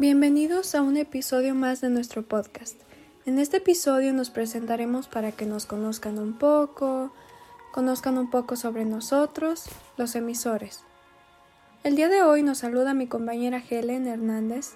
Bienvenidos 0.00 0.76
a 0.76 0.82
un 0.82 0.96
episodio 0.96 1.56
más 1.56 1.80
de 1.80 1.90
nuestro 1.90 2.22
podcast. 2.22 2.80
En 3.26 3.40
este 3.40 3.56
episodio 3.56 4.12
nos 4.12 4.30
presentaremos 4.30 5.08
para 5.08 5.32
que 5.32 5.44
nos 5.44 5.66
conozcan 5.66 6.20
un 6.20 6.38
poco, 6.38 7.10
conozcan 7.72 8.16
un 8.16 8.30
poco 8.30 8.54
sobre 8.54 8.84
nosotros, 8.84 9.64
los 9.96 10.14
emisores. 10.14 10.84
El 11.82 11.96
día 11.96 12.08
de 12.08 12.22
hoy 12.22 12.44
nos 12.44 12.58
saluda 12.58 12.94
mi 12.94 13.08
compañera 13.08 13.60
Helen 13.68 14.06
Hernández. 14.06 14.74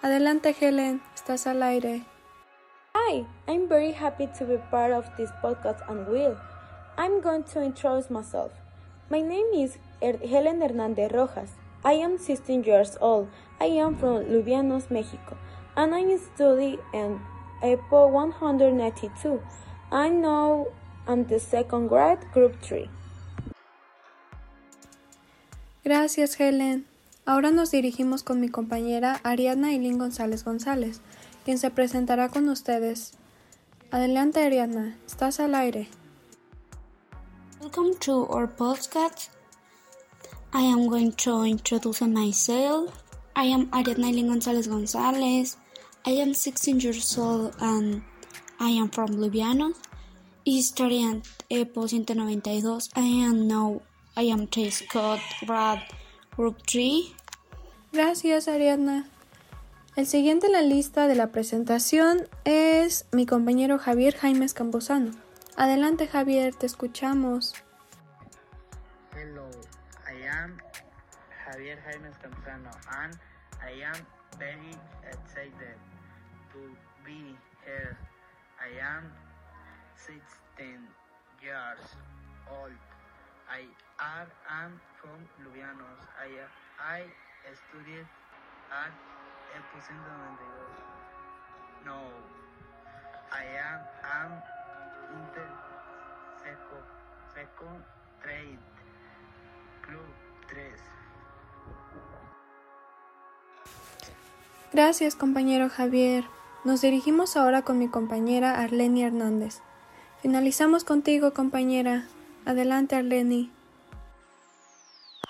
Adelante 0.00 0.56
Helen, 0.58 1.02
estás 1.14 1.46
al 1.46 1.62
aire. 1.62 2.06
Hi, 2.94 3.26
I'm 3.46 3.68
very 3.68 3.92
happy 3.92 4.26
to 4.38 4.46
be 4.46 4.56
part 4.70 4.94
of 4.94 5.04
this 5.18 5.28
podcast 5.42 5.86
and 5.86 6.08
will. 6.08 6.34
I'm 6.96 7.20
going 7.20 7.44
to 7.52 7.62
introduce 7.62 8.10
myself. 8.10 8.52
My 9.10 9.20
name 9.20 9.52
is 9.52 9.76
er 10.00 10.18
Helen 10.26 10.62
Hernandez 10.62 11.12
Rojas. 11.12 11.50
I 11.84 11.94
am 11.94 12.16
16 12.16 12.62
years 12.64 12.96
old. 13.00 13.28
I 13.60 13.66
am 13.80 13.96
from 13.96 14.24
Lubianos, 14.30 14.88
Mexico, 14.90 15.36
and 15.76 15.92
I 15.94 16.16
study 16.16 16.78
in 16.94 17.20
EPO 17.62 18.10
192. 18.10 19.40
I 19.90 20.08
know 20.08 20.68
I'm 21.08 21.26
the 21.26 21.40
second 21.40 21.88
grade, 21.88 22.20
group 22.32 22.54
3. 22.62 22.88
Gracias, 25.84 26.38
Helen. 26.38 26.86
Ahora 27.26 27.50
nos 27.50 27.72
dirigimos 27.72 28.22
con 28.22 28.40
mi 28.40 28.48
compañera 28.48 29.20
Ariadna 29.24 29.72
Eileen 29.72 29.98
González 29.98 30.44
González, 30.44 31.00
quien 31.44 31.58
se 31.58 31.70
presentará 31.70 32.28
con 32.28 32.48
ustedes. 32.48 33.14
Adelante, 33.90 34.40
Ariadna, 34.40 34.96
estás 35.06 35.40
al 35.40 35.56
aire. 35.56 35.88
Welcome 37.60 37.96
to 38.00 38.26
our 38.30 38.48
podcast. 38.48 39.41
I 40.54 40.64
am 40.64 40.86
going 40.88 41.12
to 41.12 41.44
introduce 41.44 42.02
myself. 42.02 43.02
I 43.34 43.44
am 43.44 43.68
Ariadna 43.68 44.08
Eileen 44.08 44.28
González 44.28 44.68
González. 44.68 45.56
I 46.04 46.10
am 46.20 46.34
16 46.34 46.78
years 46.78 47.16
old 47.16 47.54
and 47.58 48.02
I 48.60 48.68
am 48.68 48.90
from 48.90 49.16
Lubianos. 49.16 49.76
History 50.44 51.02
and 51.04 51.22
EPO 51.50 51.76
192. 51.76 52.90
I 52.94 53.00
am 53.00 53.48
now 53.48 53.80
I 54.14 54.24
am 54.24 54.46
T. 54.46 54.68
Scott 54.70 55.20
Brad 55.46 55.80
Group 56.36 56.58
3. 56.66 57.14
Gracias, 57.94 58.46
Ariadna. 58.46 59.06
El 59.96 60.06
siguiente 60.06 60.48
en 60.48 60.52
la 60.52 60.60
lista 60.60 61.08
de 61.08 61.14
la 61.14 61.32
presentación 61.32 62.28
es 62.44 63.06
mi 63.10 63.24
compañero 63.24 63.78
Javier 63.78 64.14
Jaimes 64.14 64.52
Camposano. 64.52 65.12
Adelante, 65.56 66.08
Javier, 66.08 66.54
te 66.54 66.66
escuchamos. 66.66 67.54
I 70.02 70.18
am 70.26 70.58
Javier 71.46 71.78
Jaimes 71.86 72.18
Camposano 72.18 72.74
and 73.00 73.14
I 73.62 73.70
am 73.86 73.94
very 74.36 74.74
excited 75.06 75.78
to 76.52 76.60
be 77.06 77.38
here. 77.64 77.96
I 78.58 78.74
am 78.82 79.12
16 79.94 80.18
years 81.42 81.82
old. 82.50 82.74
I 83.46 83.62
am 84.50 84.80
from 84.98 85.22
Lubianos. 85.46 86.02
I, 86.18 86.50
I 86.82 87.06
studied 87.54 88.06
at 88.74 88.90
EPO 89.54 89.78
192. 89.86 91.86
No, 91.86 92.10
I 93.30 93.46
am, 93.54 93.86
am 94.02 94.42
inter 95.14 95.46
seco, 96.42 96.82
second 97.34 97.82
trade 98.22 98.58
club 99.82 100.00
3. 100.48 100.64
Gracias, 104.72 105.14
compañero 105.14 105.68
Javier. 105.68 106.24
Nos 106.64 106.80
dirigimos 106.80 107.36
ahora 107.36 107.62
con 107.62 107.78
mi 107.78 107.88
compañera 107.88 108.60
Arleni 108.60 109.02
Hernández. 109.02 109.60
Finalizamos 110.22 110.84
contigo, 110.84 111.34
compañera. 111.34 112.06
Adelante, 112.46 112.94
Arleni. 112.96 113.50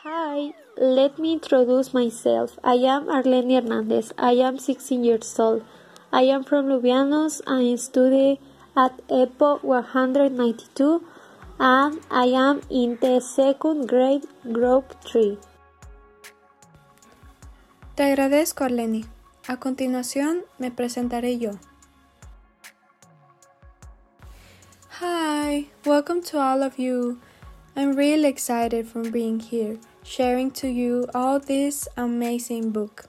Hi, 0.05 0.55
let 0.77 1.19
me 1.19 1.33
introduce 1.33 1.95
myself. 1.95 2.59
I 2.63 2.87
am 2.87 3.09
Arlene 3.09 3.57
Hernandez. 3.57 4.13
I 4.19 4.43
am 4.43 4.59
16 4.59 5.05
years 5.05 5.39
old. 5.39 5.63
I 6.13 6.25
am 6.31 6.45
from 6.45 6.67
Lubianos. 6.67 7.41
I 7.47 7.77
study 7.77 8.39
at 8.77 8.93
EPO 9.09 9.63
192 9.63 11.03
and 11.59 12.01
I 12.11 12.27
am 12.27 12.61
in 12.71 12.99
the 13.01 13.21
second 13.21 13.89
grade 13.89 14.27
group 14.53 14.95
3. 15.05 15.39
Te 17.95 18.03
agradezco, 18.03 18.65
Arleni. 18.65 19.05
A 19.49 19.57
continuación 19.59 20.45
me 20.59 20.71
presentaré 20.71 21.39
yo. 21.39 21.59
Hi, 25.01 25.67
welcome 25.85 26.23
to 26.23 26.39
all 26.39 26.63
of 26.63 26.79
you. 26.79 27.19
I'm 27.75 27.97
really 27.97 28.29
excited 28.29 28.87
from 28.87 29.11
being 29.11 29.41
here, 29.41 29.79
sharing 30.05 30.51
to 30.53 30.69
you 30.69 31.07
all 31.15 31.41
this 31.41 31.89
amazing 31.97 32.71
book. 32.71 33.07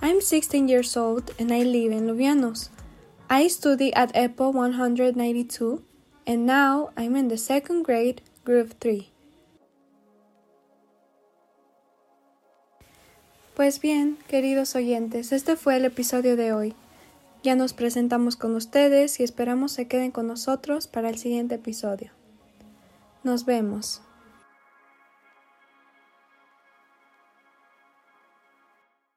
I'm 0.00 0.20
16 0.20 0.68
years 0.68 0.96
old 0.96 1.32
and 1.38 1.52
I 1.52 1.62
live 1.62 1.90
in 1.90 2.06
Lubianos. 2.06 2.68
I 3.28 3.48
study 3.48 3.92
at 3.94 4.14
EPO 4.14 4.54
192 4.54 5.82
and 6.28 6.44
now 6.44 6.90
I'm 6.94 7.16
in 7.16 7.28
the 7.28 7.38
second 7.38 7.84
grade, 7.84 8.20
group 8.44 8.74
3. 8.78 9.10
Pues 13.56 13.80
bien, 13.80 14.18
queridos 14.28 14.76
oyentes, 14.76 15.32
este 15.32 15.56
fue 15.56 15.78
el 15.78 15.86
episodio 15.86 16.36
de 16.36 16.52
hoy. 16.52 16.74
Ya 17.42 17.56
nos 17.56 17.72
presentamos 17.72 18.36
con 18.36 18.54
ustedes 18.54 19.18
y 19.20 19.24
esperamos 19.24 19.72
se 19.72 19.88
queden 19.88 20.10
con 20.10 20.26
nosotros 20.26 20.86
para 20.86 21.08
el 21.08 21.16
siguiente 21.16 21.54
episodio. 21.54 22.12
Nos 23.24 23.46
vemos. 23.46 24.02